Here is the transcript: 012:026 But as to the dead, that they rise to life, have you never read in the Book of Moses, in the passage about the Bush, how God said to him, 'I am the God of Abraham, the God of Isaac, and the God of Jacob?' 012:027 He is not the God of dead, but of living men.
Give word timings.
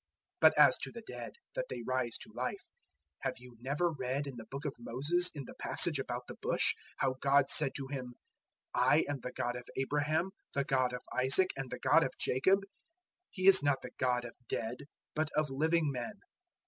012:026 0.41 0.41
But 0.41 0.57
as 0.57 0.77
to 0.79 0.91
the 0.91 1.03
dead, 1.05 1.31
that 1.53 1.65
they 1.69 1.83
rise 1.85 2.17
to 2.21 2.33
life, 2.33 2.71
have 3.19 3.35
you 3.37 3.55
never 3.61 3.91
read 3.91 4.25
in 4.25 4.35
the 4.35 4.47
Book 4.49 4.65
of 4.65 4.73
Moses, 4.79 5.29
in 5.35 5.45
the 5.45 5.53
passage 5.53 5.99
about 5.99 6.25
the 6.25 6.33
Bush, 6.41 6.73
how 6.97 7.17
God 7.21 7.49
said 7.51 7.75
to 7.75 7.85
him, 7.85 8.15
'I 8.73 9.05
am 9.07 9.19
the 9.19 9.31
God 9.31 9.55
of 9.55 9.69
Abraham, 9.77 10.31
the 10.55 10.63
God 10.63 10.91
of 10.91 11.03
Isaac, 11.15 11.51
and 11.55 11.69
the 11.69 11.77
God 11.77 12.03
of 12.03 12.17
Jacob?' 12.17 12.61
012:027 12.65 12.65
He 13.29 13.47
is 13.47 13.61
not 13.61 13.83
the 13.83 13.91
God 13.99 14.25
of 14.25 14.35
dead, 14.49 14.77
but 15.13 15.29
of 15.35 15.51
living 15.51 15.91
men. 15.91 16.15